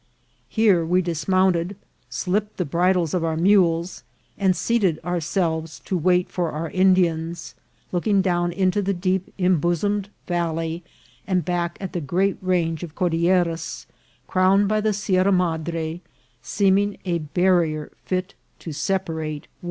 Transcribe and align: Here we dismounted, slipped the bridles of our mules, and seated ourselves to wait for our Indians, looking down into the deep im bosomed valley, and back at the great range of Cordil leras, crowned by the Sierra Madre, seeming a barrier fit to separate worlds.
Here 0.49 0.83
we 0.83 1.03
dismounted, 1.03 1.75
slipped 2.09 2.57
the 2.57 2.65
bridles 2.65 3.13
of 3.13 3.23
our 3.23 3.37
mules, 3.37 4.01
and 4.35 4.55
seated 4.57 4.99
ourselves 5.05 5.79
to 5.85 5.95
wait 5.95 6.27
for 6.31 6.49
our 6.49 6.71
Indians, 6.71 7.53
looking 7.91 8.19
down 8.19 8.51
into 8.51 8.81
the 8.81 8.95
deep 8.95 9.31
im 9.37 9.59
bosomed 9.59 10.09
valley, 10.25 10.81
and 11.27 11.45
back 11.45 11.77
at 11.79 11.93
the 11.93 12.01
great 12.01 12.37
range 12.41 12.81
of 12.81 12.95
Cordil 12.95 13.19
leras, 13.19 13.85
crowned 14.25 14.67
by 14.67 14.81
the 14.81 14.91
Sierra 14.91 15.31
Madre, 15.31 16.01
seeming 16.41 16.97
a 17.05 17.19
barrier 17.19 17.91
fit 18.03 18.33
to 18.57 18.71
separate 18.71 19.43
worlds. 19.43 19.47